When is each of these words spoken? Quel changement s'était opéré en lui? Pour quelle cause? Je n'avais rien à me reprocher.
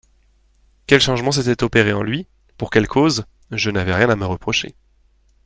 Quel 0.87 0.99
changement 0.99 1.31
s'était 1.31 1.63
opéré 1.63 1.93
en 1.93 2.01
lui? 2.01 2.25
Pour 2.57 2.71
quelle 2.71 2.87
cause? 2.87 3.25
Je 3.51 3.69
n'avais 3.69 3.93
rien 3.93 4.09
à 4.09 4.15
me 4.15 4.25
reprocher. 4.25 4.73